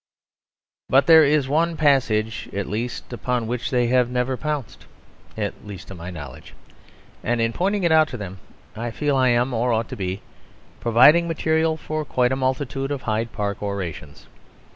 But 0.89 1.05
there 1.05 1.23
is 1.23 1.47
one 1.47 1.77
passage 1.77 2.49
at 2.53 2.65
least 2.67 3.13
upon 3.13 3.45
which 3.45 3.69
they 3.69 3.85
have 3.89 4.09
never 4.09 4.35
pounced, 4.35 4.87
at 5.37 5.53
least 5.63 5.89
to 5.89 5.93
my 5.93 6.09
knowledge; 6.09 6.55
and 7.23 7.39
in 7.39 7.53
pointing 7.53 7.83
it 7.83 7.91
out 7.91 8.07
to 8.07 8.17
them 8.17 8.39
I 8.75 8.89
feel 8.89 9.13
that 9.17 9.21
I 9.25 9.27
am, 9.27 9.53
or 9.53 9.71
ought 9.71 9.89
to 9.89 9.95
be, 9.95 10.23
providing 10.79 11.27
material 11.27 11.77
for 11.77 12.03
quite 12.03 12.31
a 12.31 12.35
multitude 12.35 12.89
of 12.89 13.03
Hyde 13.03 13.31
Park 13.31 13.61
orations. 13.61 14.25